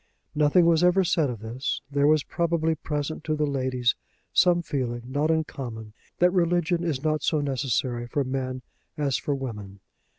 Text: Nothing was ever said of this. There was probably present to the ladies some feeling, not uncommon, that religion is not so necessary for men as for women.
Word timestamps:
Nothing 0.33 0.65
was 0.65 0.83
ever 0.83 1.03
said 1.03 1.29
of 1.29 1.41
this. 1.41 1.79
There 1.91 2.07
was 2.07 2.23
probably 2.23 2.73
present 2.73 3.23
to 3.25 3.35
the 3.35 3.45
ladies 3.45 3.93
some 4.33 4.63
feeling, 4.63 5.03
not 5.05 5.29
uncommon, 5.29 5.93
that 6.17 6.33
religion 6.33 6.83
is 6.83 7.03
not 7.03 7.21
so 7.21 7.39
necessary 7.39 8.07
for 8.07 8.23
men 8.23 8.63
as 8.97 9.17
for 9.17 9.35
women. 9.35 9.79